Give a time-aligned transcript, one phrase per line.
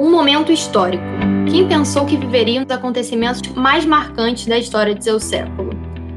[0.00, 1.04] Um momento histórico.
[1.50, 5.72] Quem pensou que viveríamos os acontecimentos mais marcantes da história de seu século?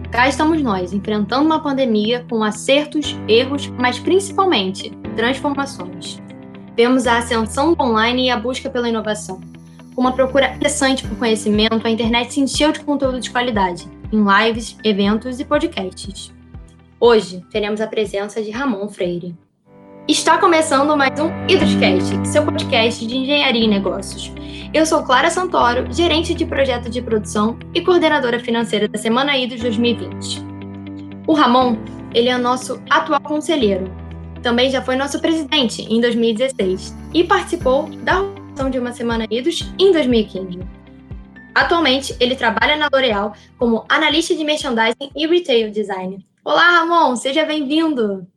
[0.09, 6.17] Cá estamos nós, enfrentando uma pandemia com acertos, erros, mas principalmente transformações.
[6.77, 9.41] Vemos a ascensão do online e a busca pela inovação.
[9.93, 14.23] Com uma procura incessante por conhecimento, a internet se encheu de conteúdo de qualidade, em
[14.23, 16.31] lives, eventos e podcasts.
[17.01, 19.35] Hoje teremos a presença de Ramon Freire.
[20.05, 24.33] Está começando mais um Hidroscast, seu podcast de engenharia e negócios.
[24.73, 29.61] Eu sou Clara Santoro, gerente de projeto de produção e coordenadora financeira da Semana Hidros
[29.61, 30.43] 2020.
[31.25, 31.77] O Ramon,
[32.13, 33.89] ele é nosso atual conselheiro.
[34.41, 39.73] Também já foi nosso presidente em 2016 e participou da organização de uma Semana Hidros
[39.79, 40.59] em 2015.
[41.55, 46.25] Atualmente, ele trabalha na L'Oréal como analista de merchandising e retail design.
[46.43, 48.32] Olá, Ramon, seja bem-vindo!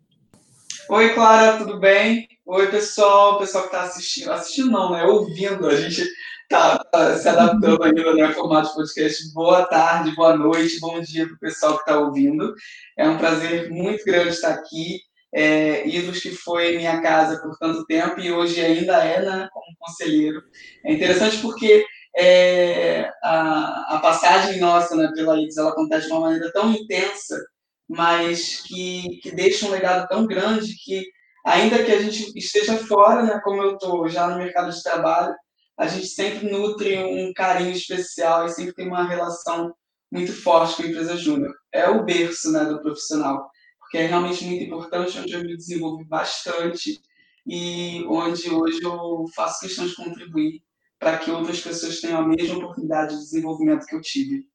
[0.88, 2.28] Oi, Clara, tudo bem?
[2.46, 4.30] Oi, pessoal, pessoal que está assistindo.
[4.30, 5.02] Assistindo não, né?
[5.02, 5.66] Ouvindo.
[5.66, 6.08] A gente
[6.42, 9.34] está tá se adaptando ainda no formato de podcast.
[9.34, 12.54] Boa tarde, boa noite, bom dia para o pessoal que está ouvindo.
[12.96, 15.00] É um prazer muito grande estar aqui.
[15.34, 19.66] É, Idos, que foi minha casa por tanto tempo e hoje ainda é né, como
[19.80, 20.40] conselheiro.
[20.84, 21.84] É interessante porque
[22.16, 27.44] é, a, a, passagem nossa né, pela IDS ela acontece de uma maneira tão intensa
[27.88, 31.04] mas que, que deixa um legado tão grande que,
[31.44, 35.34] ainda que a gente esteja fora, né, como eu estou já no mercado de trabalho,
[35.78, 39.74] a gente sempre nutre um carinho especial e sempre tem uma relação
[40.10, 41.54] muito forte com a empresa júnior.
[41.72, 46.04] É o berço né, do profissional, porque é realmente muito importante, onde eu me desenvolvi
[46.04, 47.00] bastante
[47.46, 50.62] e onde hoje eu faço questão de contribuir
[50.98, 54.48] para que outras pessoas tenham a mesma oportunidade de desenvolvimento que eu tive.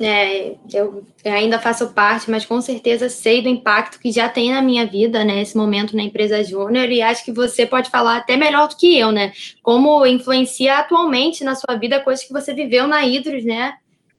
[0.00, 4.62] É, eu ainda faço parte, mas com certeza sei do impacto que já tem na
[4.62, 8.36] minha vida, né, esse momento na empresa júnior, e acho que você pode falar até
[8.36, 9.32] melhor do que eu, né?
[9.60, 13.74] Como influencia atualmente na sua vida coisas que você viveu na Hidros, né?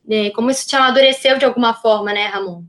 [0.09, 2.63] É, como isso te amadureceu de alguma forma, né, Ramon?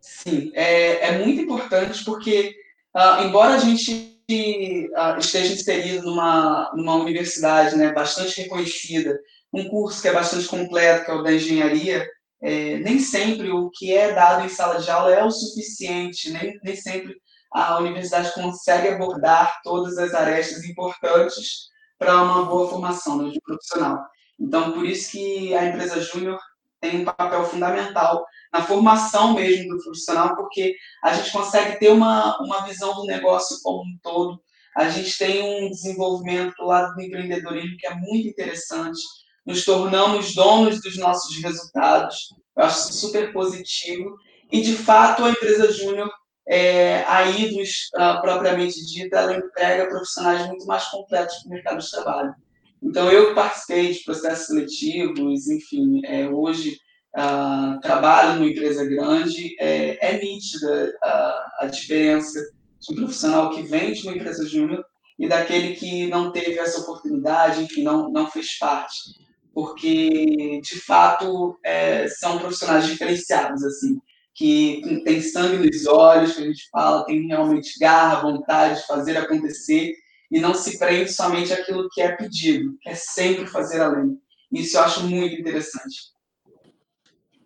[0.00, 2.54] Sim, é, é muito importante porque,
[2.94, 9.18] uh, embora a gente uh, esteja inserido numa, numa universidade né, bastante reconhecida,
[9.52, 12.06] um curso que é bastante completo, que é o da engenharia,
[12.42, 16.58] é, nem sempre o que é dado em sala de aula é o suficiente, nem,
[16.62, 17.14] nem sempre
[17.52, 21.68] a universidade consegue abordar todas as arestas importantes
[21.98, 23.98] para uma boa formação né, de profissional.
[24.38, 26.38] Então, por isso que a empresa júnior
[26.80, 30.74] tem um papel fundamental na formação mesmo do profissional, porque
[31.04, 34.40] a gente consegue ter uma, uma visão do negócio como um todo,
[34.76, 39.00] a gente tem um desenvolvimento do lado do empreendedorismo que é muito interessante,
[39.44, 42.34] nos tornamos donos dos nossos resultados.
[42.56, 44.16] Eu acho super positivo.
[44.50, 46.10] E, de fato, a empresa júnior,
[46.48, 51.78] é, a IDOS, uh, propriamente dita, ela emprega profissionais muito mais completos para o mercado
[51.80, 52.34] de trabalho.
[52.82, 56.78] Então, eu participei de processos seletivos, enfim, é, hoje
[57.16, 62.40] uh, trabalho numa empresa grande, é, é nítida a, a diferença
[62.80, 64.82] de um profissional que vem de uma empresa júnior
[65.18, 69.20] e daquele que não teve essa oportunidade, enfim, não, não fez parte
[69.54, 74.00] porque de fato é, são profissionais diferenciados assim
[74.34, 79.16] que tem sangue nos olhos que a gente fala tem realmente garra vontade de fazer
[79.16, 79.92] acontecer
[80.30, 84.18] e não se prende somente àquilo que é pedido que é sempre fazer além
[84.52, 86.10] isso eu acho muito interessante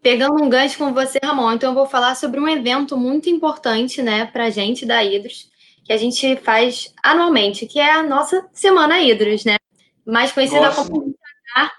[0.04, 4.02] Pegando um gancho com você, Ramon, então eu vou falar sobre um evento muito importante,
[4.02, 5.48] né, para a gente da Hidros,
[5.82, 9.56] que a gente faz anualmente, que é a nossa Semana Hidros, né?
[10.06, 10.90] Mais conhecida Gosto.
[10.90, 11.13] como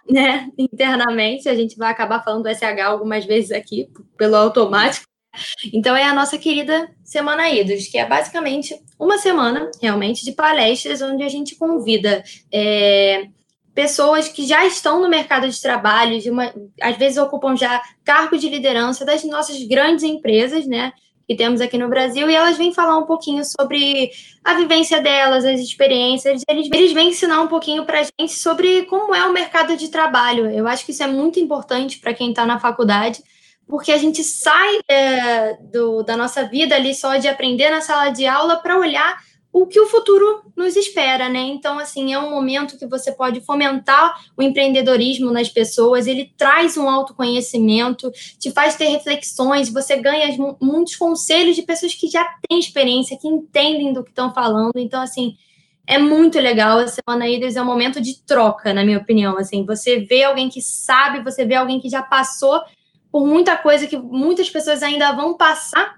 [0.09, 5.05] né, internamente, a gente vai acabar falando SH algumas vezes aqui, pelo automático.
[5.73, 11.01] Então, é a nossa querida Semana Idos, que é basicamente uma semana, realmente, de palestras,
[11.01, 13.27] onde a gente convida é,
[13.73, 18.37] pessoas que já estão no mercado de trabalho, de uma, às vezes ocupam já cargo
[18.37, 20.93] de liderança das nossas grandes empresas, né?
[21.27, 24.11] Que temos aqui no Brasil, e elas vêm falar um pouquinho sobre
[24.43, 28.83] a vivência delas, as experiências, eles, eles vêm ensinar um pouquinho para a gente sobre
[28.83, 30.49] como é o mercado de trabalho.
[30.49, 33.23] Eu acho que isso é muito importante para quem está na faculdade,
[33.67, 38.09] porque a gente sai é, do, da nossa vida ali só de aprender na sala
[38.11, 39.17] de aula para olhar
[39.55, 41.39] o que o futuro nos espera, né?
[41.39, 46.75] Então, assim, é um momento que você pode fomentar o empreendedorismo nas pessoas, ele traz
[46.75, 50.27] um autoconhecimento, te faz ter reflexões, você ganha
[50.61, 54.75] muitos conselhos de pessoas que já têm experiência, que entendem do que estão falando.
[54.75, 55.37] Então, assim,
[55.87, 56.79] é muito legal.
[56.79, 59.37] A Semana Idas é um momento de troca, na minha opinião.
[59.37, 62.59] Assim, você vê alguém que sabe, você vê alguém que já passou
[63.09, 65.95] por muita coisa que muitas pessoas ainda vão passar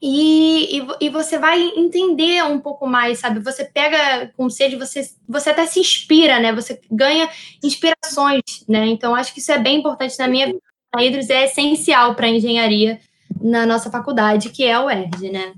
[0.00, 3.40] e, e, e, você vai entender um pouco mais, sabe?
[3.40, 6.54] Você pega com sede, você, você até se inspira, né?
[6.54, 7.28] Você ganha
[7.64, 8.86] inspirações, né?
[8.86, 10.60] Então, acho que isso é bem importante na minha vida.
[10.94, 13.00] A Hidros é essencial para a engenharia
[13.40, 15.54] na nossa faculdade, que é o ERD, né?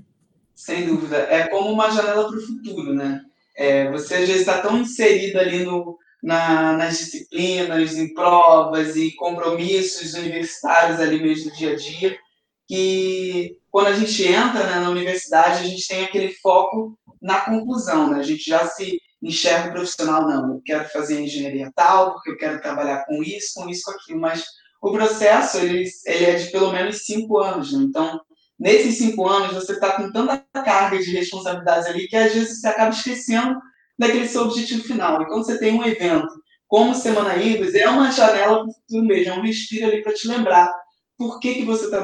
[0.55, 1.17] Sem dúvida.
[1.17, 3.21] É como uma janela para o futuro, né?
[3.55, 10.15] É, você vezes está tão inserido ali no, na, nas disciplinas, em provas e compromissos
[10.15, 12.17] universitários ali mesmo dia a dia,
[12.71, 18.09] que quando a gente entra né, na universidade, a gente tem aquele foco na conclusão,
[18.09, 18.19] né?
[18.19, 22.61] A gente já se enxerga profissional, não, eu quero fazer engenharia tal, porque eu quero
[22.61, 24.45] trabalhar com isso, com isso, com aquilo, mas
[24.81, 27.83] o processo, ele, ele é de pelo menos cinco anos, né?
[27.83, 28.21] Então,
[28.57, 32.67] nesses cinco anos, você está com tanta carga de responsabilidades ali que às vezes você
[32.67, 33.59] acaba esquecendo
[33.99, 35.21] daquele seu objetivo final.
[35.21, 36.31] E quando você tem um evento
[36.69, 40.13] como Semana Ibis, é uma janela para o futuro mesmo, é um respiro ali para
[40.13, 40.73] te lembrar
[41.21, 42.01] por que, que você está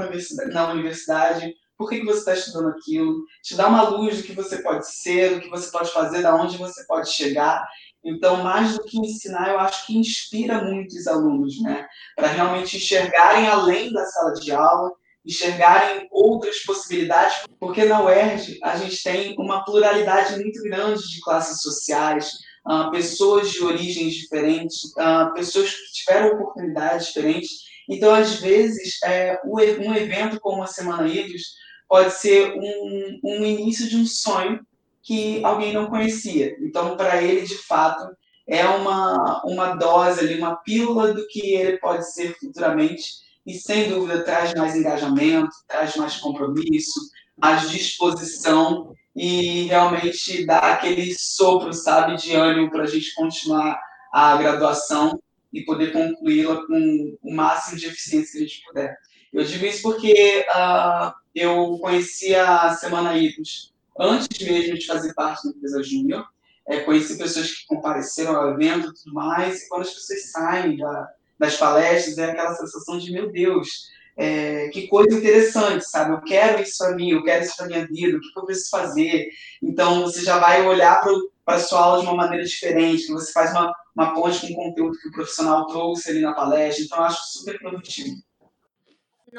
[0.49, 4.33] na universidade, por que, que você está estudando aquilo, te dá uma luz do que
[4.33, 7.67] você pode ser, do que você pode fazer, da onde você pode chegar.
[8.05, 11.87] Então, mais do que ensinar, eu acho que inspira muitos alunos, né?
[12.15, 14.91] Para realmente enxergarem além da sala de aula,
[15.25, 21.59] enxergarem outras possibilidades, porque na UERJ a gente tem uma pluralidade muito grande de classes
[21.63, 22.33] sociais,
[22.69, 29.39] uh, pessoas de origens diferentes, uh, pessoas que tiveram oportunidades diferentes, então, às vezes, é,
[29.45, 31.55] um evento como a Semana Ilhos
[31.87, 34.59] pode ser um, um início de um sonho
[35.01, 36.57] que alguém não conhecia.
[36.59, 38.05] Então, para ele, de fato,
[38.45, 43.05] é uma, uma dose ali, uma pílula do que ele pode ser futuramente
[43.45, 46.99] e, sem dúvida, traz mais engajamento, traz mais compromisso,
[47.37, 53.79] mais disposição e realmente dá aquele sopro, sabe, de ânimo para a gente continuar
[54.11, 55.17] a graduação
[55.53, 58.97] e poder concluí-la com o máximo de eficiência que a gente puder.
[59.33, 65.43] Eu digo isso porque uh, eu conheci a Semana IPOS antes mesmo de fazer parte
[65.43, 66.25] da empresa Júnior.
[66.67, 70.75] É, conheci pessoas que compareceram ao evento e tudo mais, e quando as pessoas saem
[70.75, 71.07] da,
[71.39, 76.13] das palestras, é aquela sensação de, meu Deus, é, que coisa interessante, sabe?
[76.13, 78.69] Eu quero isso para mim, eu quero isso para minha vida, o que, eu preciso
[78.69, 79.29] fazer?
[79.63, 81.01] Então, você já vai olhar
[81.45, 84.55] para a sua aula de uma maneira diferente, você faz uma, uma ponte com o
[84.55, 88.26] conteúdo que o profissional trouxe ali na palestra, então acho super produtivo.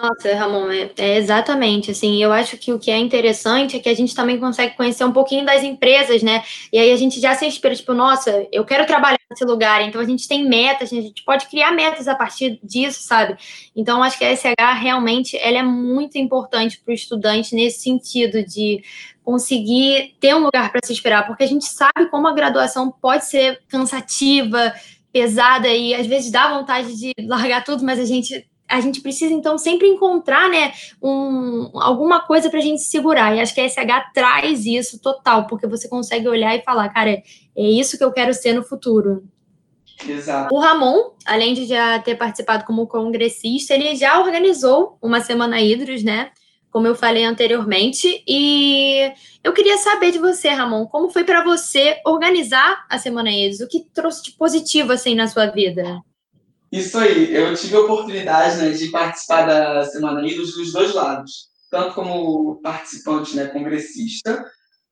[0.00, 2.22] Nossa, Ramon, é, é, exatamente assim.
[2.22, 5.10] Eu acho que o que é interessante é que a gente também consegue conhecer um
[5.10, 6.44] pouquinho das empresas, né?
[6.72, 9.82] E aí a gente já se inspira, tipo, nossa, eu quero trabalhar nesse lugar.
[9.82, 13.36] Então a gente tem metas, a gente pode criar metas a partir disso, sabe?
[13.74, 18.44] Então acho que a SH realmente ela é muito importante para o estudante nesse sentido
[18.44, 18.80] de
[19.24, 23.24] conseguir ter um lugar para se esperar, porque a gente sabe como a graduação pode
[23.24, 24.72] ser cansativa,
[25.12, 29.32] pesada e às vezes dá vontade de largar tudo, mas a gente a gente precisa,
[29.32, 30.72] então, sempre encontrar, né,
[31.02, 33.34] um, alguma coisa para a gente segurar.
[33.34, 37.10] E acho que a SH traz isso total, porque você consegue olhar e falar, cara,
[37.10, 37.22] é,
[37.56, 39.24] é isso que eu quero ser no futuro.
[40.06, 40.54] Exato.
[40.54, 46.04] O Ramon, além de já ter participado como congressista, ele já organizou uma Semana Hidros,
[46.04, 46.30] né?
[46.70, 48.22] Como eu falei anteriormente.
[48.28, 49.10] E
[49.42, 53.60] eu queria saber de você, Ramon, como foi para você organizar a Semana Hidros?
[53.60, 56.00] O que trouxe de positivo, assim, na sua vida?
[56.70, 61.48] Isso aí, eu tive a oportunidade né, de participar da Semana Unidos dos dois lados,
[61.70, 64.44] tanto como participante, né, congressista,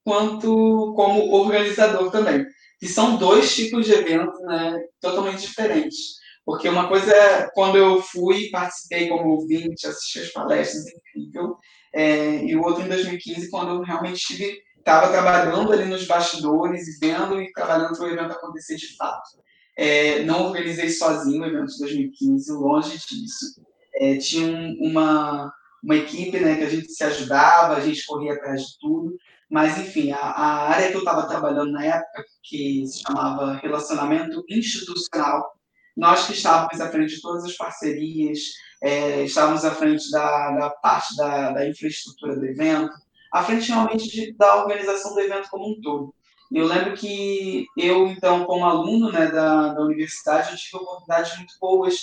[0.02, 2.46] quanto como organizador também,
[2.78, 6.16] que são dois tipos de eventos né, totalmente diferentes.
[6.46, 11.56] Porque uma coisa é quando eu fui, participei como ouvinte, assisti as palestras, incrível,
[11.92, 16.98] é, e o outro em 2015, quando eu realmente estava trabalhando ali nos bastidores e
[17.04, 19.28] vendo e trabalhando para o evento acontecer de fato.
[19.76, 23.60] É, não organizei sozinho o evento de 2015, longe disso.
[23.94, 25.52] É, tinha um, uma,
[25.82, 29.16] uma equipe né, que a gente se ajudava, a gente corria atrás de tudo.
[29.50, 34.44] Mas, enfim, a, a área que eu estava trabalhando na época, que se chamava Relacionamento
[34.48, 35.56] Institucional,
[35.96, 38.38] nós que estávamos à frente de todas as parcerias,
[38.82, 42.92] é, estávamos à frente da, da parte da, da, infraestrutura do evento,
[43.32, 46.14] à frente realmente de, da organização do evento como um todo.
[46.52, 51.54] Eu lembro que eu, então, como aluno né, da, da universidade, eu tive oportunidades muito
[51.60, 51.94] boas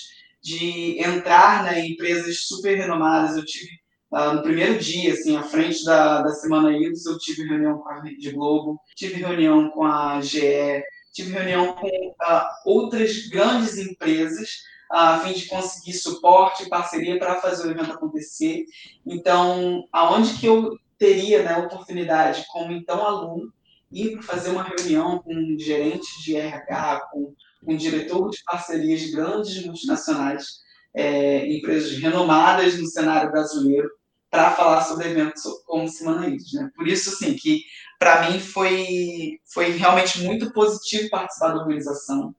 [0.41, 3.37] de entrar né, em empresas super renomadas.
[3.37, 3.71] Eu tive,
[4.11, 7.89] uh, no primeiro dia, assim, à frente da, da Semana IDOS, eu tive reunião com
[7.89, 10.83] a Rede Globo, tive reunião com a GE,
[11.13, 14.49] tive reunião com uh, outras grandes empresas,
[14.91, 18.65] uh, a fim de conseguir suporte e parceria para fazer o evento acontecer.
[19.05, 23.53] Então, aonde que eu teria né, oportunidade, como então aluno,
[23.93, 27.33] ir fazer uma reunião com um gerente de RH, com
[27.65, 30.45] um diretor de parcerias de grandes multinacionais,
[30.95, 33.89] é, empresas renomadas no cenário brasileiro,
[34.29, 36.67] para falar sobre eventos como Semana Idos, né?
[36.75, 37.61] Por isso, assim, que
[37.99, 42.35] para mim foi, foi realmente muito positivo participar da organização.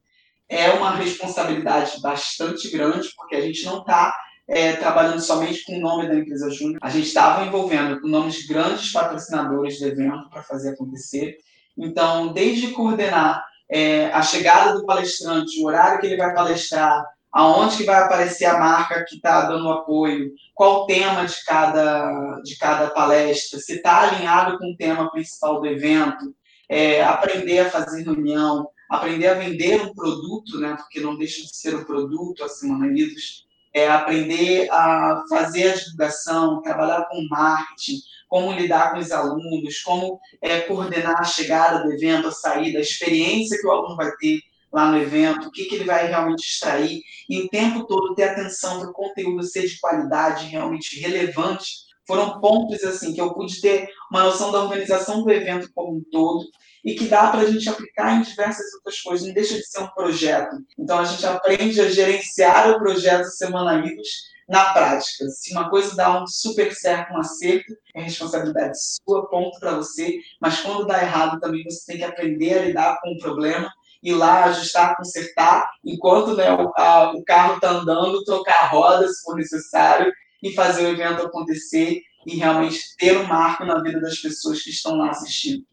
[0.48, 4.12] É uma responsabilidade bastante grande, porque a gente não está
[4.48, 8.46] é, trabalhando somente com o nome da empresa Júnior, a gente estava envolvendo nomes de
[8.46, 11.36] grandes patrocinadores do evento para fazer acontecer.
[11.76, 17.78] Então, desde coordenar é, a chegada do palestrante, o horário que ele vai palestrar, aonde
[17.78, 22.56] que vai aparecer a marca que está dando apoio, qual o tema de cada, de
[22.56, 26.34] cada palestra, se está alinhado com o tema principal do evento,
[26.68, 31.56] é, aprender a fazer reunião, aprender a vender um produto, né, porque não deixa de
[31.56, 33.44] ser um produto, assim, Unidos,
[33.74, 40.20] é aprender a fazer a divulgação, trabalhar com marketing, como lidar com os alunos, como
[40.40, 44.40] é, coordenar a chegada do evento, a saída, a experiência que o aluno vai ter
[44.72, 48.24] lá no evento, o que, que ele vai realmente extrair, e o tempo todo ter
[48.24, 53.60] atenção para o conteúdo ser de qualidade, realmente relevante, foram pontos assim que eu pude
[53.60, 56.44] ter uma noção da organização do evento como um todo
[56.84, 59.80] e que dá para a gente aplicar em diversas outras coisas, não deixa de ser
[59.80, 60.56] um projeto.
[60.78, 65.26] Então a gente aprende a gerenciar o projeto Semana Idos na prática.
[65.28, 70.18] Se uma coisa dá um super certo, um acerto, é responsabilidade sua, ponto para você,
[70.40, 74.12] mas quando dá errado também você tem que aprender a lidar com o problema ir
[74.12, 79.34] lá, ajustar, consertar, enquanto né, o, a, o carro está andando, trocar rodas se for
[79.34, 80.12] necessário
[80.44, 84.68] e fazer o evento acontecer e realmente ter um marco na vida das pessoas que
[84.68, 85.64] estão lá assistindo.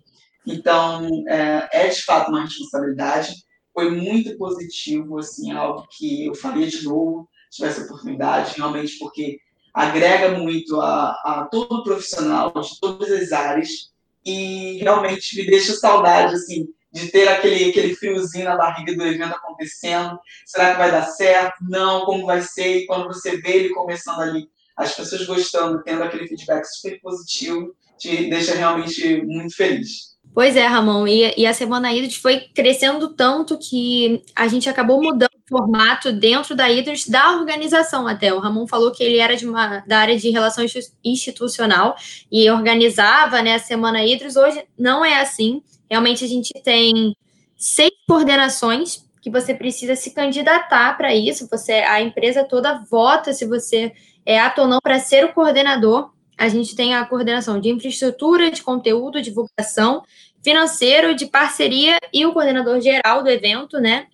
[0.48, 3.36] Então, é, é de fato uma responsabilidade,
[3.74, 9.40] foi muito positivo, assim, algo que eu faria de novo, se tivesse oportunidade, realmente porque
[9.74, 13.92] agrega muito a, a todo profissional de todas as áreas
[14.26, 19.36] e realmente me deixa saudade, assim, de ter aquele, aquele friozinho na barriga do evento
[19.36, 20.20] acontecendo.
[20.46, 21.56] Será que vai dar certo?
[21.62, 22.78] Não, como vai ser?
[22.78, 24.50] E quando você vê ele começando ali,
[24.82, 30.12] as pessoas gostando, tendo aquele feedback super positivo, te deixa realmente muito feliz.
[30.34, 35.02] Pois é, Ramon, e, e a Semana Hidros foi crescendo tanto que a gente acabou
[35.02, 38.34] mudando o formato dentro da Hidros da organização até.
[38.34, 40.74] O Ramon falou que ele era de uma, da área de relações
[41.04, 41.96] institucional
[42.32, 44.38] e organizava né, a Semana Hidros.
[44.38, 45.62] Hoje não é assim.
[45.90, 47.14] Realmente a gente tem
[47.58, 51.48] seis coordenações que você precisa se candidatar para isso.
[51.52, 53.92] Você, a empresa toda vota se você
[54.26, 56.12] é apto ou não para ser o coordenador.
[56.38, 60.04] A gente tem a coordenação de infraestrutura, de conteúdo, divulgação,
[60.44, 64.08] financeiro, de parceria e o coordenador geral do evento, né?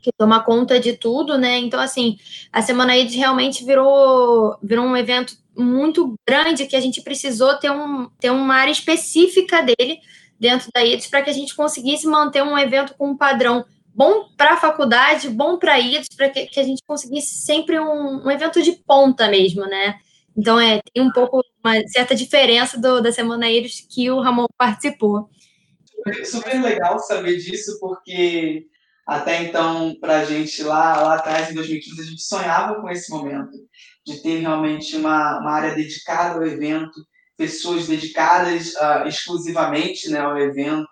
[0.00, 1.58] Que toma conta de tudo, né?
[1.58, 2.18] Então, assim,
[2.52, 7.70] a Semana AIDS realmente virou, virou um evento muito grande que a gente precisou ter,
[7.70, 10.00] um, ter uma área específica dele
[10.38, 13.64] dentro da IEDS para que a gente conseguisse manter um evento com um padrão
[13.96, 18.26] bom para a faculdade, bom para IEDS, para que, que, a gente conseguisse sempre um,
[18.26, 19.98] um, evento de ponta mesmo, né?
[20.36, 24.46] Então, é, tem um pouco, uma certa diferença do, da Semana IEDS que o Ramon
[24.58, 25.30] participou.
[26.24, 28.66] Super legal saber disso, porque
[29.06, 33.10] até então, para a gente lá, lá atrás, em 2015, a gente sonhava com esse
[33.10, 33.52] momento,
[34.04, 37.00] de ter realmente uma, uma área dedicada ao evento,
[37.34, 40.88] pessoas dedicadas uh, exclusivamente né, ao evento,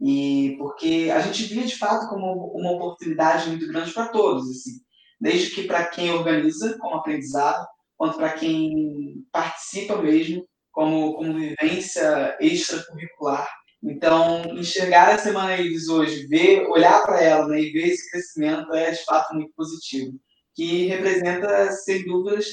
[0.00, 4.80] e porque a gente via de fato como uma oportunidade muito grande para todos, assim,
[5.20, 12.36] desde que para quem organiza como aprendizado, quanto para quem participa mesmo como, como vivência
[12.40, 13.48] extracurricular.
[13.82, 18.72] Então, enxergar a Semana Iris hoje, ver, olhar para ela né, e ver esse crescimento
[18.74, 20.18] é de fato muito positivo,
[20.54, 22.46] que representa, sem dúvidas,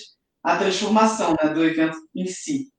[0.43, 2.72] a transformação né, do evento em si.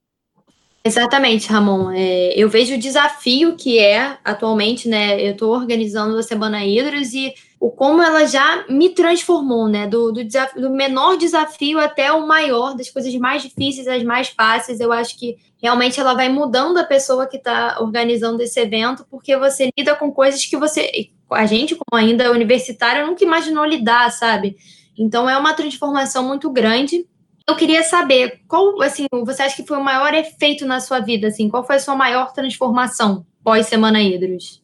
[0.87, 1.89] Exatamente, Ramon.
[1.89, 5.19] É, eu vejo o desafio que é atualmente, né?
[5.19, 9.87] Eu estou organizando a Semana Hidros e o como ela já me transformou, né?
[9.87, 14.27] Do, do, desafio, do menor desafio até o maior, das coisas mais difíceis às mais
[14.27, 14.79] fáceis.
[14.79, 19.35] Eu acho que realmente ela vai mudando a pessoa que está organizando esse evento, porque
[19.35, 24.55] você lida com coisas que você, a gente, como ainda universitária, nunca imaginou lidar, sabe?
[24.95, 27.07] Então é uma transformação muito grande
[27.47, 31.27] eu queria saber qual, assim, você acha que foi o maior efeito na sua vida,
[31.27, 34.61] assim, qual foi a sua maior transformação pós Semana Hidros?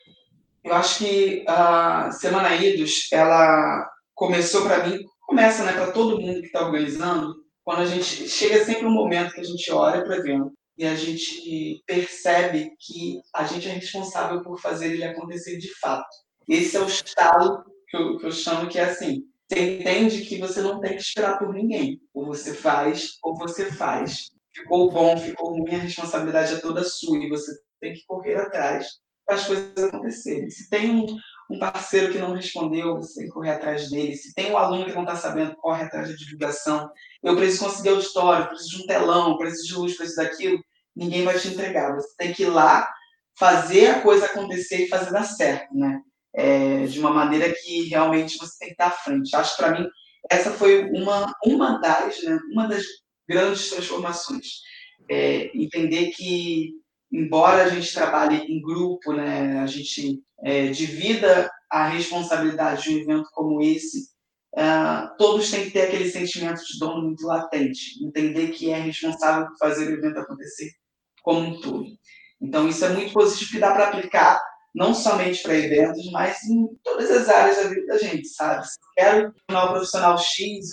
[0.63, 6.39] Eu acho que a Semana Hidros, ela começou para mim, começa, né, para todo mundo
[6.39, 10.11] que está organizando, quando a gente chega sempre um momento que a gente olha para
[10.11, 15.57] o evento e a gente percebe que a gente é responsável por fazer ele acontecer
[15.57, 16.07] de fato.
[16.50, 20.38] Esse é o estalo que eu, que eu chamo que é assim, você entende que
[20.38, 22.01] você não tem que esperar por ninguém.
[22.13, 24.29] Ou você faz, ou você faz.
[24.55, 28.88] Ficou bom, ficou ruim, a responsabilidade é toda sua e você tem que correr atrás
[29.25, 30.50] para as coisas acontecerem.
[30.50, 31.05] Se tem um,
[31.50, 34.15] um parceiro que não respondeu, você tem que correr atrás dele.
[34.15, 36.89] Se tem um aluno que não está sabendo, corre atrás da divulgação.
[37.22, 40.63] Eu preciso conseguir auditório, preciso de um telão, preciso de luz, preciso daquilo.
[40.96, 41.93] Ninguém vai te entregar.
[41.96, 42.89] Você tem que ir lá,
[43.38, 46.01] fazer a coisa acontecer e fazer dar certo, né?
[46.33, 49.35] É, de uma maneira que realmente você tem que estar à frente.
[49.35, 49.88] Acho que para mim
[50.29, 52.83] essa foi uma uma das, né, uma das
[53.27, 54.45] grandes transformações.
[55.09, 56.69] É, entender que
[57.11, 63.00] embora a gente trabalhe em grupo, né, a gente é, divida a responsabilidade de um
[63.00, 64.09] evento como esse,
[64.55, 69.47] uh, todos têm que ter aquele sentimento de dono muito latente, entender que é responsável
[69.47, 70.69] por fazer o evento acontecer
[71.23, 71.85] como um todo.
[72.41, 74.41] Então, isso é muito positivo que dá para aplicar
[74.73, 78.65] não somente para eventos, mas em todas as áreas da vida da gente, sabe?
[78.65, 80.69] Se eu quero tornar um profissional X,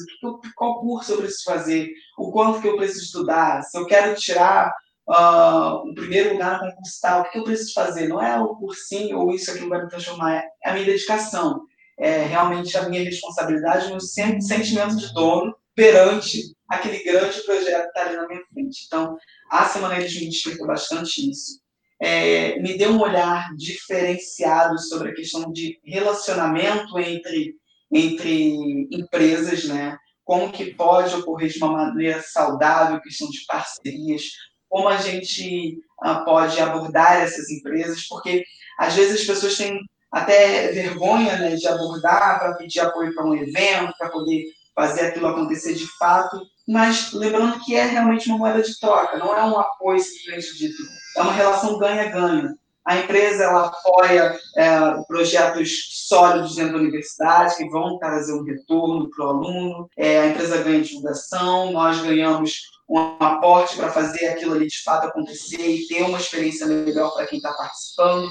[0.54, 4.72] qual curso eu preciso fazer, o quanto que eu preciso estudar, se eu quero tirar
[5.08, 8.08] uh, o primeiro lugar no concurso tal, o que eu preciso fazer?
[8.08, 11.62] Não é o cursinho ou isso aqui vai me transformar, é a minha dedicação,
[11.98, 17.88] é realmente a minha responsabilidade, o meu sentimento de dono perante aquele grande projeto que
[17.88, 18.84] está ali na minha frente.
[18.86, 19.16] Então,
[19.50, 21.60] a Semana de me explicou bastante isso.
[22.00, 27.54] É, me deu um olhar diferenciado sobre a questão de relacionamento entre,
[27.90, 29.96] entre empresas, né?
[30.28, 34.24] como que pode ocorrer de uma maneira saudável, questão de parcerias,
[34.68, 38.44] como a gente uh, pode abordar essas empresas, porque
[38.78, 39.80] às vezes as pessoas têm
[40.12, 45.28] até vergonha né, de abordar para pedir apoio para um evento, para poder fazer aquilo
[45.28, 46.38] acontecer de fato,
[46.68, 50.82] mas lembrando que é realmente uma moeda de troca, não é um apoio simplesmente dito,
[51.16, 52.54] é uma relação ganha-ganha.
[52.84, 59.10] A empresa ela apoia é, projetos sólidos dentro da universidade que vão trazer um retorno
[59.10, 59.90] para o aluno.
[59.96, 65.06] É, a empresa ganha divulgação, nós ganhamos um aporte para fazer aquilo ali de fato
[65.06, 68.30] acontecer e ter uma experiência melhor para quem está participando.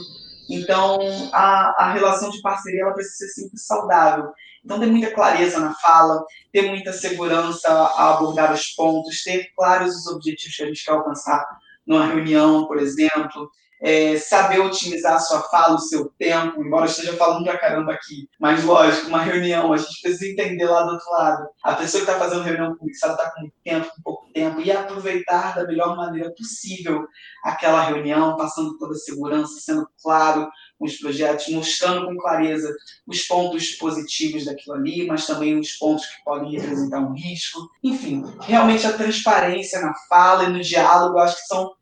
[0.49, 0.99] Então,
[1.33, 4.31] a, a relação de parceria ela precisa ser sempre saudável.
[4.63, 9.95] Então, ter muita clareza na fala, ter muita segurança a abordar os pontos, ter claros
[9.95, 11.45] os objetivos que a gente quer alcançar
[11.85, 13.49] numa reunião, por exemplo,
[13.81, 17.93] é, saber otimizar a sua fala, o seu tempo, embora eu esteja falando pra caramba
[17.93, 18.27] aqui.
[18.39, 21.47] Mas, lógico, uma reunião, a gente precisa entender lá do outro lado.
[21.63, 24.27] A pessoa que está fazendo reunião comigo, se ela está com muito tempo, com pouco
[24.33, 27.07] tempo, e aproveitar da melhor maneira possível
[27.43, 32.73] aquela reunião, passando toda a segurança, sendo claro com os projetos, mostrando com clareza
[33.05, 37.69] os pontos positivos daquilo ali, mas também os pontos que podem representar um risco.
[37.83, 41.76] Enfim, realmente a transparência na fala e no diálogo, acho que são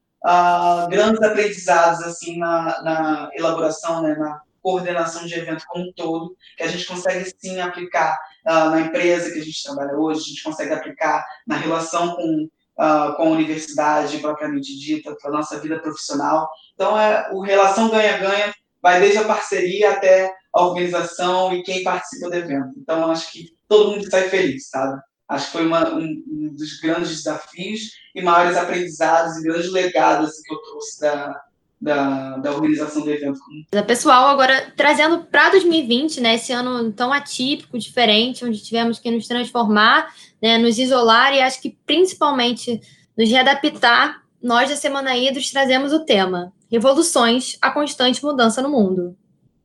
[0.90, 6.64] grandes aprendizados assim na, na elaboração, né, na coordenação de evento como um todo, que
[6.64, 10.44] a gente consegue sim aplicar uh, na empresa que a gente trabalha hoje, a gente
[10.44, 15.80] consegue aplicar na relação com, uh, com a universidade propriamente dita, para a nossa vida
[15.80, 16.50] profissional.
[16.74, 22.28] Então, é, o relação ganha-ganha vai desde a parceria até a organização e quem participa
[22.28, 22.74] do evento.
[22.78, 25.00] Então, acho que todo mundo sai feliz, sabe?
[25.28, 30.30] Acho que foi uma, um, um, dos grandes desafios e maiores aprendizados e grandes legados
[30.30, 31.42] assim, que eu trouxe da,
[31.82, 33.40] da, da, organização do evento.
[33.88, 39.28] Pessoal, agora trazendo para 2020, né, esse ano tão atípico, diferente, onde tivemos que nos
[39.28, 42.80] transformar, né, nos isolar e acho que principalmente
[43.18, 49.18] nos readaptar, nós da Semana Idos trazemos o tema Revoluções, a constante mudança no mundo.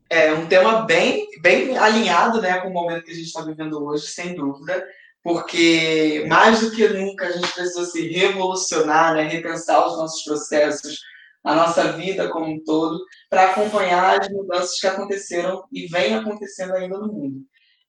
[0.09, 3.85] É um tema bem, bem alinhado né, com o momento que a gente está vivendo
[3.85, 4.85] hoje, sem dúvida
[5.23, 10.99] porque mais do que nunca a gente precisa se revolucionar, né, repensar os nossos processos,
[11.45, 16.75] a nossa vida como um todo, para acompanhar as mudanças que aconteceram e vêm acontecendo
[16.75, 17.43] ainda no mundo.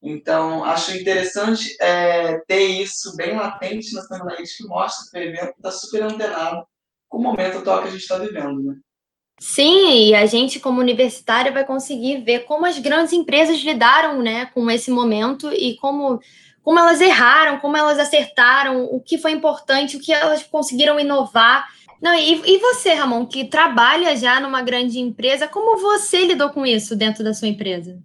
[0.04, 5.54] Então, acho interessante é, ter isso bem latente na Semana que mostra que o evento
[5.58, 6.66] está super antenado
[7.08, 8.64] com o momento atual que a gente está vivendo.
[8.64, 8.76] Né?
[9.40, 14.48] Sim, e a gente, como universitária, vai conseguir ver como as grandes empresas lidaram né,
[14.48, 16.20] com esse momento e como
[16.64, 21.68] como elas erraram, como elas acertaram, o que foi importante, o que elas conseguiram inovar.
[22.02, 26.66] Não, e, e você, Ramon, que trabalha já numa grande empresa, como você lidou com
[26.66, 28.00] isso dentro da sua empresa?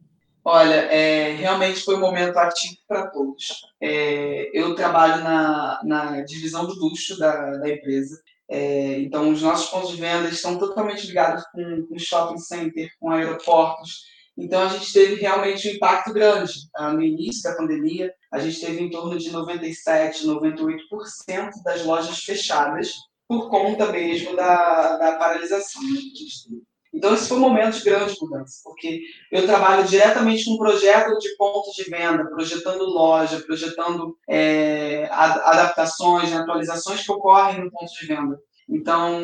[0.44, 3.62] Olha, é, realmente foi um momento ativo para todos.
[3.80, 9.68] É, eu trabalho na, na divisão de luxo da, da empresa, é, então os nossos
[9.68, 14.04] pontos de venda estão totalmente ligados com, com shopping center, com aeroportos,
[14.36, 16.52] então, a gente teve realmente um impacto grande.
[16.76, 22.18] Ah, no início da pandemia, a gente teve em torno de 97%, 98% das lojas
[22.18, 22.92] fechadas
[23.26, 26.62] por conta mesmo da, da paralisação né, que a gente teve.
[26.94, 31.36] Então, esse foi um momento de grande mudança, porque eu trabalho diretamente com projeto de
[31.36, 38.38] pontos de venda, projetando loja, projetando é, adaptações, atualizações que ocorrem no ponto de venda.
[38.68, 39.20] Então,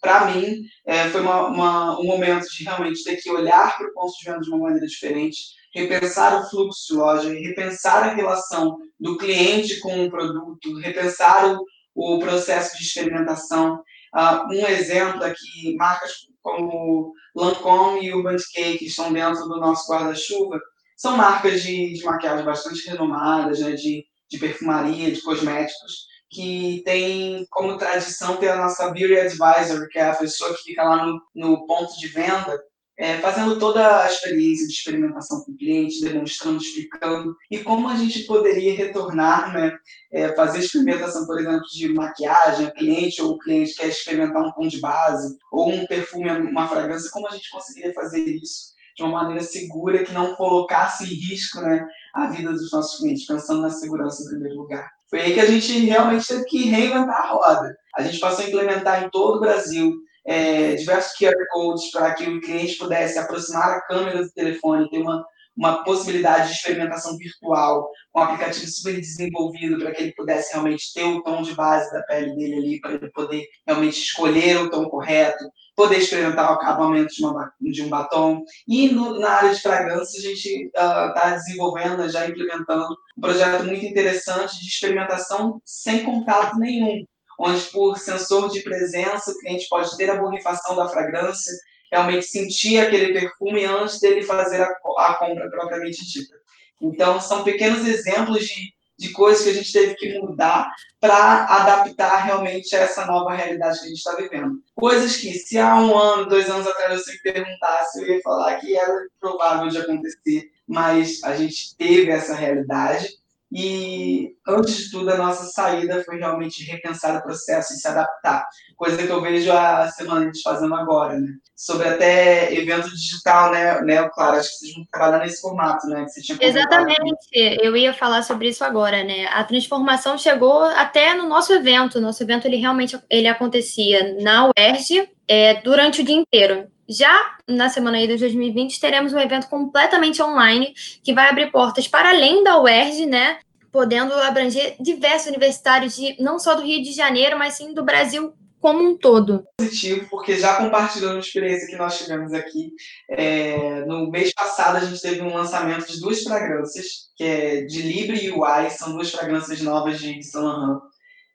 [0.00, 3.92] para mim, é, foi uma, uma, um momento de realmente ter que olhar para o
[3.94, 5.38] ponto de venda de uma maneira diferente,
[5.74, 11.64] repensar o fluxo de loja, repensar a relação do cliente com o produto, repensar o,
[11.94, 13.82] o processo de experimentação.
[14.14, 19.90] Uh, um exemplo aqui, marcas como Lancôme e Urban Decay, que estão dentro do nosso
[19.90, 20.60] guarda-chuva,
[20.96, 27.46] são marcas de, de maquiagem bastante renomadas, né, de, de perfumaria, de cosméticos, que tem
[27.50, 31.20] como tradição ter a nossa Beauty Advisor, que é a pessoa que fica lá no,
[31.34, 32.58] no ponto de venda,
[32.98, 37.96] é, fazendo toda a experiência de experimentação com o cliente, demonstrando, explicando, e como a
[37.96, 39.76] gente poderia retornar, né,
[40.12, 44.68] é, fazer experimentação, por exemplo, de maquiagem, cliente ou o cliente quer experimentar um tom
[44.68, 49.22] de base, ou um perfume, uma fragrância, como a gente conseguiria fazer isso de uma
[49.22, 53.70] maneira segura, que não colocasse em risco né, a vida dos nossos clientes, pensando na
[53.70, 54.88] segurança em primeiro lugar.
[55.12, 57.76] Foi aí que a gente realmente teve que reinventar a roda.
[57.94, 59.92] A gente passou a implementar em todo o Brasil
[60.26, 65.02] é, diversos QR codes para que o cliente pudesse aproximar a câmera do telefone, ter
[65.02, 65.22] uma,
[65.56, 71.04] uma possibilidade de experimentação virtual, um aplicativo super desenvolvido para que ele pudesse realmente ter
[71.04, 74.88] o tom de base da pele dele ali, para ele poder realmente escolher o tom
[74.88, 75.44] correto,
[75.76, 78.42] poder experimentar o acabamento de, uma, de um batom.
[78.66, 82.86] E no, na área de fragrância, a gente está uh, desenvolvendo, já implementando
[83.16, 87.04] um projeto muito interessante de experimentação sem contato nenhum,
[87.38, 91.52] onde por sensor de presença o cliente pode ter a borrifação da fragrância,
[91.92, 96.34] realmente sentir aquele perfume antes dele fazer a, a compra propriamente dita.
[96.80, 102.24] Então, são pequenos exemplos de de coisas que a gente teve que mudar para adaptar
[102.24, 104.62] realmente a essa nova realidade que a gente está vivendo.
[104.76, 108.56] Coisas que, se há um ano, dois anos atrás você me perguntasse, eu ia falar
[108.56, 113.08] que era provável de acontecer, mas a gente teve essa realidade
[113.50, 118.44] e, antes de tudo, a nossa saída foi realmente repensar o processo e se adaptar.
[118.76, 121.28] Coisa que eu vejo a semana gente fazendo agora, né?
[121.54, 124.38] Sobre até evento digital, né, né Clara?
[124.38, 126.06] Acho que vocês vão trabalhar nesse formato, né?
[126.40, 127.28] Exatamente.
[127.62, 129.26] Eu ia falar sobre isso agora, né?
[129.26, 132.00] A transformação chegou até no nosso evento.
[132.00, 136.66] Nosso evento, ele realmente ele acontecia na UERJ é, durante o dia inteiro.
[136.88, 141.86] Já na semana aí de 2020, teremos um evento completamente online que vai abrir portas
[141.86, 143.38] para além da UERJ, né?
[143.72, 148.34] Podendo abranger diversos universitários, de, não só do Rio de Janeiro, mas sim do Brasil
[148.60, 149.44] como um todo.
[149.58, 152.70] Positivo, porque já compartilhando a experiência que nós tivemos aqui,
[153.10, 157.82] é, no mês passado a gente teve um lançamento de duas fragrâncias, que é de
[157.82, 160.80] Libre e UI, são duas fragrâncias novas de Saint Laurent.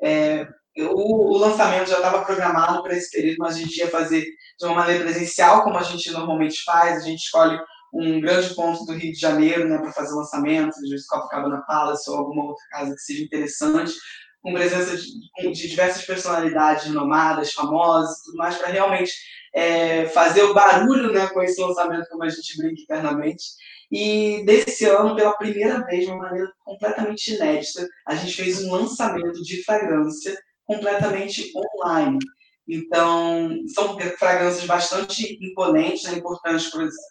[0.02, 0.48] É,
[0.80, 4.66] o, o, lançamento já estava programado para esse período, mas a gente ia fazer de
[4.66, 6.98] uma maneira presencial, como a gente normalmente faz.
[6.98, 7.60] A gente escolhe
[7.98, 12.10] um grande ponto do Rio de Janeiro né, para fazer o lançamento, de Copacabana Palace
[12.10, 13.94] ou alguma outra casa que seja interessante,
[14.42, 19.12] com presença de, de diversas personalidades renomadas, famosas tudo mais, para realmente
[19.54, 23.44] é, fazer o barulho né, com esse lançamento, como a gente brinca internamente.
[23.92, 28.72] E desse ano, pela primeira vez, de uma maneira completamente inédita, a gente fez um
[28.72, 32.20] lançamento de fragrância completamente online.
[32.68, 36.70] Então, são fragrâncias bastante imponentes, né, importantes,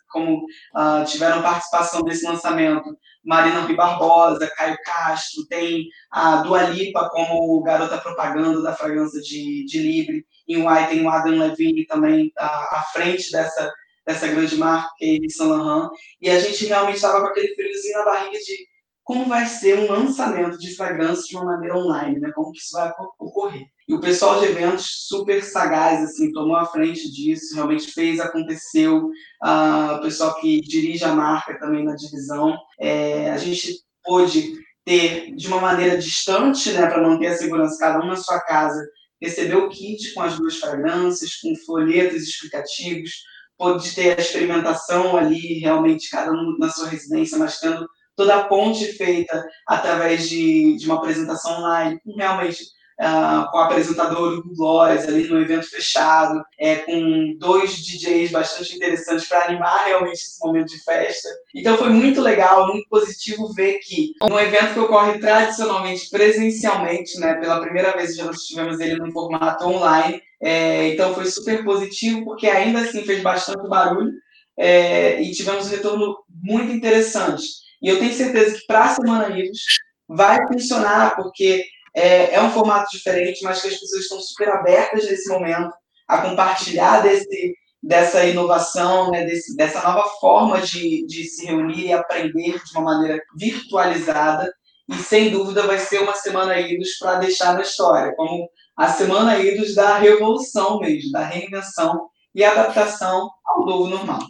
[0.08, 7.08] como uh, tiveram participação desse lançamento Marina Rui Barbosa, Caio Castro, tem a Dua Lipa
[7.10, 12.30] como garota propaganda da fragrância de, de Libre, em Uai tem o Adam Levine também
[12.38, 13.72] à, à frente dessa,
[14.06, 15.90] dessa grande marca, que é Saint Laurent,
[16.20, 19.90] e a gente realmente estava com aquele friozinho na barriga de como vai ser um
[19.90, 22.32] lançamento de fragrância de uma maneira online, né?
[22.34, 23.66] Como que isso vai ocorrer.
[23.88, 29.10] E o pessoal de eventos super sagaz, assim, tomou a frente disso, realmente fez, aconteceu.
[29.44, 32.58] Uh, o pessoal que dirige a marca também na divisão.
[32.80, 38.04] É, a gente pôde ter, de uma maneira distante, né, para manter a segurança, cada
[38.04, 38.84] um na sua casa,
[39.20, 43.12] receber o kit com as duas fragrâncias, com folhetos explicativos,
[43.56, 48.44] pôde ter a experimentação ali, realmente, cada um na sua residência, mas tendo toda a
[48.44, 52.64] ponte feita através de, de uma apresentação online, realmente
[53.00, 58.76] uh, com o apresentador Hugo Glórias ali no evento fechado, é, com dois DJs bastante
[58.76, 61.28] interessantes para animar realmente esse momento de festa.
[61.54, 67.34] Então foi muito legal, muito positivo ver que um evento que ocorre tradicionalmente presencialmente, né,
[67.34, 72.24] pela primeira vez já nós tivemos ele no formato online, é, então foi super positivo
[72.24, 74.12] porque ainda assim fez bastante barulho
[74.58, 77.44] é, e tivemos um retorno muito interessante.
[77.82, 79.60] E eu tenho certeza que para a Semana Livros
[80.08, 81.64] vai funcionar, porque
[81.96, 85.72] é, é, um formato diferente, mas que as pessoas estão super abertas nesse momento
[86.06, 91.92] a compartilhar desse, dessa inovação, né, desse, dessa nova forma de, de se reunir e
[91.94, 94.52] aprender de uma maneira virtualizada.
[94.88, 99.38] e sem dúvida vai ser uma semana IDOS para deixar na história, como a semana
[99.38, 104.20] IDOS da revolução mesmo, da reinvenção e adaptação ao novo normal.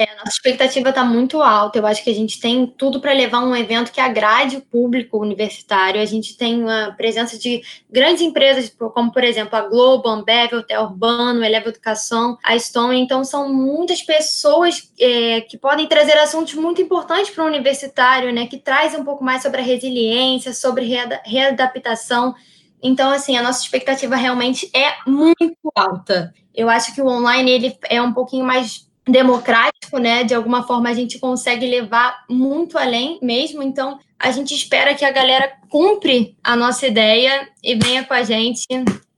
[0.00, 1.78] É, a nossa expectativa está muito alta.
[1.78, 5.18] Eu acho que a gente tem tudo para levar um evento que agrade o público
[5.18, 6.00] universitário.
[6.00, 7.60] A gente tem a presença de
[7.90, 12.98] grandes empresas, como, por exemplo, a Globo, a Ambev, o Urbano, Eleva Educação, a Stone.
[12.98, 18.46] Então, são muitas pessoas é, que podem trazer assuntos muito importantes para o universitário, né?
[18.46, 20.88] Que trazem um pouco mais sobre a resiliência, sobre
[21.26, 22.34] readaptação.
[22.82, 26.32] Então, assim, a nossa expectativa realmente é muito alta.
[26.54, 30.24] Eu acho que o online ele é um pouquinho mais democrático, né?
[30.24, 33.62] De alguma forma a gente consegue levar muito além mesmo.
[33.62, 38.22] Então, a gente espera que a galera cumpre a nossa ideia e venha com a
[38.22, 38.66] gente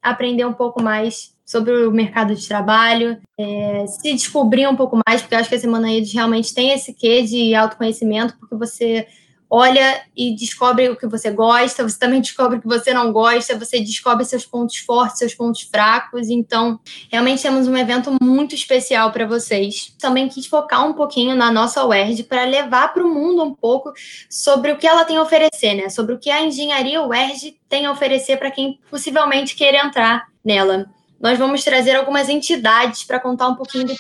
[0.01, 5.21] aprender um pouco mais sobre o mercado de trabalho, é, se descobrir um pouco mais,
[5.21, 9.07] porque eu acho que a Semana Edes realmente tem esse quê de autoconhecimento, porque você
[9.55, 13.59] olha e descobre o que você gosta, você também descobre o que você não gosta,
[13.59, 16.31] você descobre seus pontos fortes, seus pontos fracos.
[16.31, 19.95] Então, realmente temos um evento muito especial para vocês.
[20.01, 23.93] Também quis focar um pouquinho na nossa UERJ para levar para o mundo um pouco
[24.31, 25.91] sobre o que ela tem a oferecer, né?
[25.91, 30.87] Sobre o que a engenharia UERJ tem a oferecer para quem possivelmente queira entrar nela.
[31.21, 33.95] Nós vamos trazer algumas entidades para contar um pouquinho do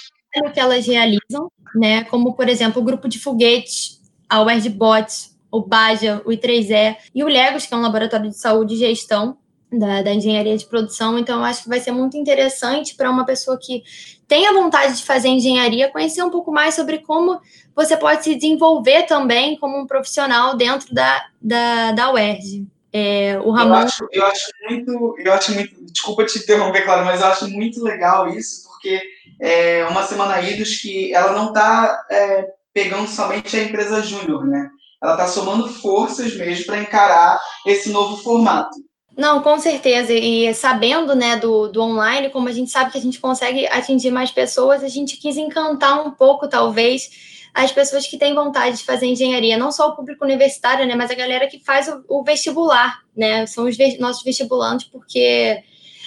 [0.50, 2.04] que elas realizam, né?
[2.04, 7.22] Como, por exemplo, o grupo de foguetes, a UERJ Bots, o Baja, o I3E e
[7.22, 9.36] o Legos, que é um laboratório de saúde e gestão
[9.70, 11.18] da, da engenharia de produção.
[11.18, 13.82] Então, eu acho que vai ser muito interessante para uma pessoa que
[14.26, 17.38] tenha vontade de fazer engenharia conhecer um pouco mais sobre como
[17.76, 22.66] você pode se desenvolver também como um profissional dentro da, da, da UERJ.
[22.94, 23.74] É, o Ramon...
[23.74, 27.48] eu, acho, eu acho muito, eu acho muito, desculpa te interromper, claro, mas eu acho
[27.48, 29.00] muito legal isso, porque
[29.40, 34.70] é uma semana IDOS que ela não está é, pegando somente a empresa júnior, né?
[35.02, 38.70] Ela está somando forças mesmo para encarar esse novo formato.
[39.16, 40.12] Não, com certeza.
[40.12, 44.10] E sabendo né, do, do online, como a gente sabe que a gente consegue atingir
[44.10, 47.10] mais pessoas, a gente quis encantar um pouco, talvez,
[47.52, 51.10] as pessoas que têm vontade de fazer engenharia, não só o público universitário, né, mas
[51.10, 53.44] a galera que faz o, o vestibular, né?
[53.46, 55.62] São os ve nossos vestibulantes, porque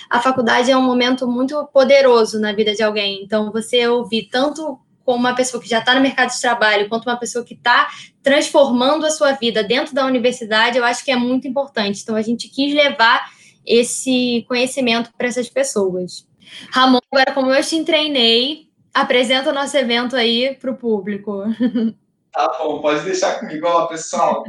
[0.10, 3.22] a faculdade é um momento muito poderoso na vida de alguém.
[3.24, 7.08] Então, você ouvir tanto como uma pessoa que já está no mercado de trabalho, quanto
[7.08, 7.88] uma pessoa que está
[8.24, 12.02] transformando a sua vida dentro da universidade, eu acho que é muito importante.
[12.02, 13.30] Então, a gente quis levar
[13.64, 16.28] esse conhecimento para essas pessoas.
[16.72, 21.44] Ramon, agora, como eu te treinei, apresenta o nosso evento aí para o público.
[22.34, 23.88] Tá bom, pode deixar comigo.
[23.88, 24.44] Pessoal,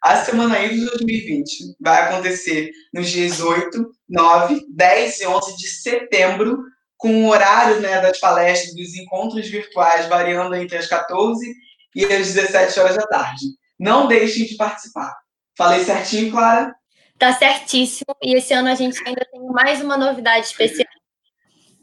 [0.00, 6.62] a Semana de 2020 vai acontecer nos dias 8, 9, 10 e 11 de setembro
[7.02, 11.52] com o horário né, das palestras, dos encontros virtuais, variando entre as 14
[11.96, 13.44] e as 17 horas da tarde.
[13.76, 15.12] Não deixem de participar.
[15.58, 16.72] Falei certinho, Clara?
[17.18, 18.14] Tá certíssimo.
[18.22, 20.86] E esse ano a gente ainda tem mais uma novidade especial.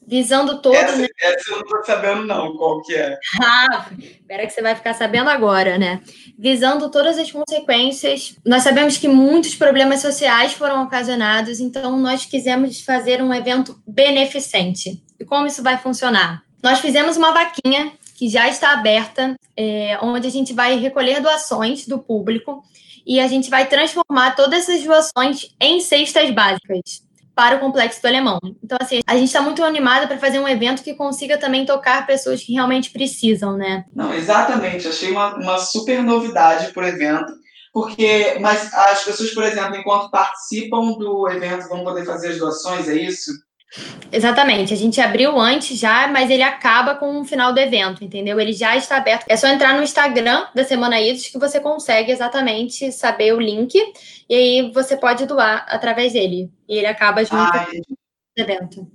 [0.07, 0.79] Visando todos.
[0.79, 1.07] Essa, né?
[1.21, 3.19] essa eu não estou sabendo, não, qual que é.
[3.43, 6.01] Ah, espera que você vai ficar sabendo agora, né?
[6.37, 8.37] Visando todas as consequências.
[8.45, 15.03] Nós sabemos que muitos problemas sociais foram ocasionados, então nós quisemos fazer um evento beneficente.
[15.19, 16.43] E como isso vai funcionar?
[16.63, 21.87] Nós fizemos uma vaquinha que já está aberta, é, onde a gente vai recolher doações
[21.87, 22.63] do público
[23.05, 28.07] e a gente vai transformar todas essas doações em cestas básicas para o Complexo do
[28.07, 28.37] Alemão.
[28.61, 32.05] Então, assim, a gente está muito animada para fazer um evento que consiga também tocar
[32.05, 33.85] pessoas que realmente precisam, né?
[33.95, 34.89] Não, exatamente.
[34.89, 37.31] Achei uma, uma super novidade para o evento.
[37.71, 42.89] Porque, mas as pessoas, por exemplo, enquanto participam do evento, vão poder fazer as doações,
[42.89, 43.31] é isso?
[44.11, 48.39] Exatamente, a gente abriu antes já, mas ele acaba com o final do evento, entendeu?
[48.39, 49.25] Ele já está aberto.
[49.27, 53.75] É só entrar no Instagram da Semana Idos que você consegue exatamente saber o link
[54.27, 56.51] e aí você pode doar através dele.
[56.67, 58.87] E ele acaba junto ah, com o evento.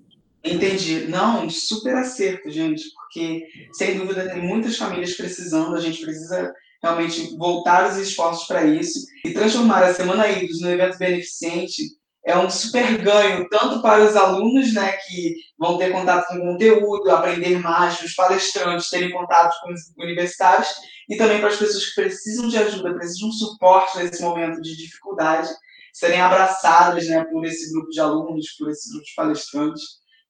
[0.42, 1.06] Entendi.
[1.08, 7.36] Não, super acerto, gente, porque sem dúvida tem muitas famílias precisando, a gente precisa realmente
[7.36, 11.82] voltar os esforços para isso e transformar a Semana Idos no evento beneficente
[12.26, 16.52] é um super ganho, tanto para os alunos, né, que vão ter contato com o
[16.52, 20.68] conteúdo, aprender mais, os palestrantes terem contato com os universitários,
[21.08, 24.74] e também para as pessoas que precisam de ajuda, precisam de suporte nesse momento de
[24.74, 25.50] dificuldade,
[25.92, 29.82] serem abraçadas, né, por esse grupo de alunos, por esse grupo de palestrantes.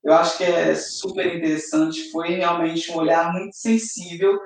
[0.05, 4.37] Eu acho que é super interessante, foi realmente um olhar muito sensível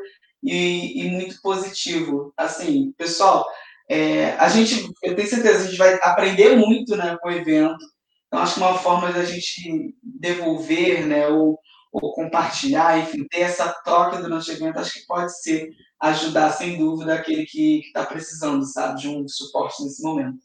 [0.43, 2.33] e, e muito positivo.
[2.37, 3.45] Assim, pessoal,
[3.88, 7.79] é, a gente, eu tenho certeza, a gente vai aprender muito né, com o evento.
[8.27, 11.59] Então, acho que uma forma da gente devolver, né, ou,
[11.90, 15.70] ou compartilhar, enfim, ter essa troca durante o evento, acho que pode ser
[16.01, 20.38] ajudar, sem dúvida, aquele que está precisando, sabe, de um suporte nesse momento.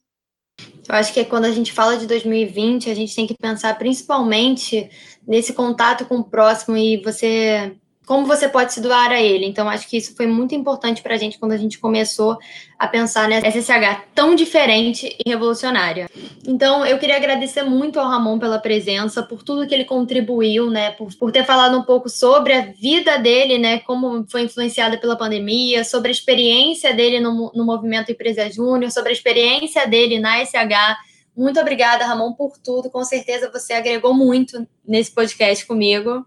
[0.87, 3.77] Eu acho que é quando a gente fala de 2020, a gente tem que pensar
[3.77, 4.89] principalmente
[5.27, 7.75] nesse contato com o próximo e você
[8.05, 9.45] como você pode se doar a ele.
[9.45, 12.37] Então, acho que isso foi muito importante para a gente quando a gente começou
[12.77, 16.09] a pensar nessa SSH tão diferente e revolucionária.
[16.45, 20.91] Então, eu queria agradecer muito ao Ramon pela presença, por tudo que ele contribuiu, né,
[20.91, 25.15] por, por ter falado um pouco sobre a vida dele, né, como foi influenciada pela
[25.15, 30.43] pandemia, sobre a experiência dele no, no movimento Empresa Júnior, sobre a experiência dele na
[30.45, 30.97] SH.
[31.35, 32.89] Muito obrigada, Ramon, por tudo.
[32.89, 36.25] Com certeza você agregou muito nesse podcast comigo.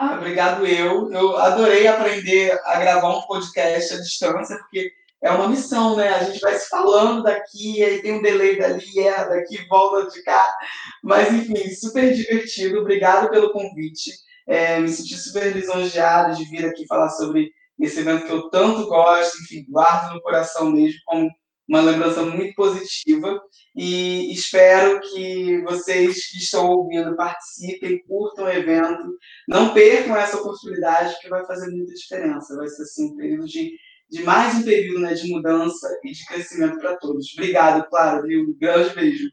[0.00, 1.12] Obrigado eu.
[1.12, 4.90] Eu adorei aprender a gravar um podcast à distância, porque
[5.22, 6.08] é uma missão, né?
[6.08, 10.22] A gente vai se falando daqui, aí tem um delay dali, é daqui, volta de
[10.22, 10.56] cá.
[11.04, 12.80] Mas, enfim, super divertido.
[12.80, 14.10] Obrigado pelo convite.
[14.48, 18.86] É, me senti super lisonjeado de vir aqui falar sobre esse evento que eu tanto
[18.86, 21.30] gosto, enfim, guardo no coração mesmo como
[21.70, 23.40] uma lembrança muito positiva
[23.76, 29.16] e espero que vocês que estão ouvindo participem, curtam o evento,
[29.48, 32.56] não percam essa oportunidade que vai fazer muita diferença.
[32.56, 33.70] Vai ser assim, um período de,
[34.10, 37.32] de mais um período né, de mudança e de crescimento para todos.
[37.34, 38.40] Obrigado, Clara, viu?
[38.40, 39.30] Um grande beijo.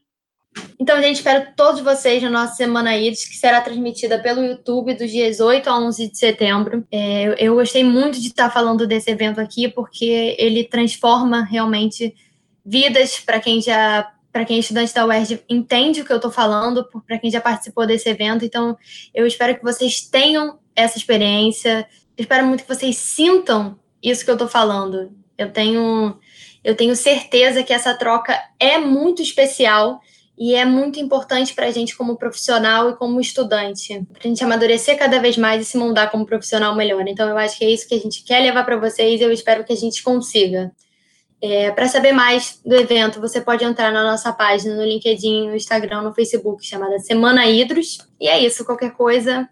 [0.78, 5.10] Então, gente, espero todos vocês na nossa Semana IDES, que será transmitida pelo YouTube dos
[5.10, 6.86] dias 8 a 11 de setembro.
[6.90, 12.14] É, eu, eu gostei muito de estar falando desse evento aqui, porque ele transforma realmente
[12.68, 16.30] vidas para quem já para quem é estudante da UERJ entende o que eu estou
[16.30, 18.44] falando, para quem já participou desse evento.
[18.44, 18.76] Então,
[19.14, 21.88] eu espero que vocês tenham essa experiência.
[22.16, 25.10] Eu espero muito que vocês sintam isso que eu estou falando.
[25.36, 26.16] Eu tenho,
[26.62, 29.98] eu tenho certeza que essa troca é muito especial
[30.36, 34.44] e é muito importante para a gente como profissional e como estudante, para a gente
[34.44, 37.08] amadurecer cada vez mais e se moldar como profissional melhor.
[37.08, 39.32] Então, eu acho que é isso que a gente quer levar para vocês e eu
[39.32, 40.70] espero que a gente consiga.
[41.40, 45.56] É, para saber mais do evento, você pode entrar na nossa página no LinkedIn, no
[45.56, 47.98] Instagram, no Facebook, chamada Semana Hidros.
[48.20, 49.48] E é isso, qualquer coisa,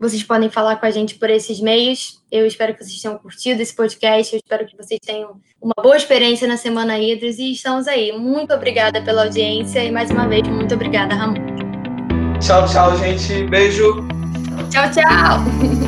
[0.00, 2.20] vocês podem falar com a gente por esses meios.
[2.30, 5.96] Eu espero que vocês tenham curtido esse podcast, eu espero que vocês tenham uma boa
[5.96, 8.12] experiência na Semana Hidros e estamos aí.
[8.12, 12.38] Muito obrigada pela audiência e mais uma vez, muito obrigada, Ramon.
[12.40, 13.44] Tchau, tchau, gente.
[13.44, 14.06] Beijo.
[14.70, 15.87] Tchau, tchau.